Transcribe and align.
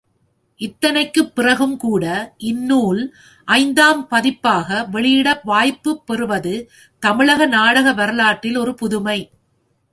இத்தனைக்கும் 0.61 1.31
பிறகும்கூட 1.35 2.05
இந்நூல் 2.43 3.01
ஐந்தாம் 3.47 4.07
பதிப்பாக 4.07 4.83
வெளியிட 4.91 5.41
வாய்ப்புப் 5.43 6.03
பெறுவது 6.05 6.55
தமிழக 7.03 7.45
நாடக 7.47 7.93
வரலாற்றில் 7.93 8.57
ஒரு 8.57 8.73
புதுமை! 8.75 9.19